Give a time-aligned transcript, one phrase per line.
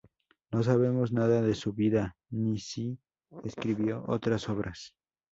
[0.51, 2.97] No sabemos nada de su vida ni si
[3.43, 4.95] escribió otras obras.